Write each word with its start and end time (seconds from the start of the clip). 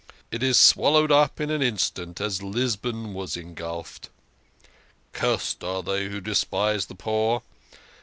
"It 0.31 0.41
is 0.41 0.57
swal 0.57 0.93
lowed 0.93 1.11
up 1.11 1.39
in 1.39 1.51
an 1.51 1.61
instant, 1.61 2.19
as 2.19 2.41
Lisbon 2.41 3.13
was 3.13 3.37
engulfed. 3.37 4.09
Cursed 5.13 5.63
are 5.63 5.83
they 5.83 6.05
who 6.09 6.19
despise 6.19 6.87
the 6.87 6.95
poor. 6.95 7.43